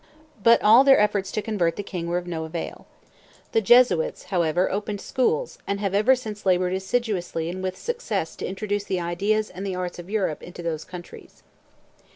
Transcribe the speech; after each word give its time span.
But 0.41 0.63
all 0.63 0.83
their 0.83 0.99
efforts 0.99 1.31
to 1.31 1.43
convert 1.43 1.75
the 1.75 1.83
king 1.83 2.07
were 2.07 2.17
of 2.17 2.25
no 2.25 2.43
avail. 2.43 2.87
The 3.51 3.61
Jesuits, 3.61 4.23
however, 4.33 4.71
opened 4.71 4.99
schools, 4.99 5.59
and 5.67 5.79
have 5.79 5.93
ever 5.93 6.15
since 6.15 6.43
labored 6.43 6.73
assiduously 6.73 7.51
and 7.51 7.61
with 7.61 7.77
success 7.77 8.35
to 8.37 8.47
introduce 8.47 8.85
the 8.85 8.99
ideas 8.99 9.51
and 9.51 9.63
the 9.63 9.75
arts 9.75 9.99
of 9.99 10.09
Europe 10.09 10.41
into 10.41 10.63
those 10.63 10.85
countries. 10.85 11.43